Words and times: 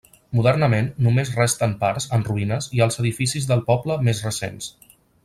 Modernament 0.37 0.87
només 1.07 1.33
resten 1.41 1.75
parts 1.83 2.09
en 2.19 2.25
ruïnes 2.29 2.71
i 2.79 2.83
els 2.87 2.97
edificis 3.05 3.47
del 3.53 3.63
poble 3.73 3.99
més 4.09 4.23
recents. 4.31 4.73